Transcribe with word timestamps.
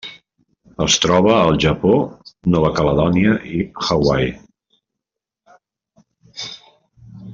Es 0.85 0.95
troba 1.03 1.33
al 1.41 1.59
Japó, 1.65 1.91
Nova 2.55 2.71
Caledònia 2.79 3.35
i 3.59 3.61
Hawaii. 3.83 4.33